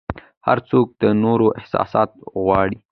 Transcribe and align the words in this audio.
هر 0.47 0.57
څوک 0.69 0.87
د 1.01 1.03
نورو 1.23 1.47
احتساب 1.59 2.09
غواړي 2.43 2.77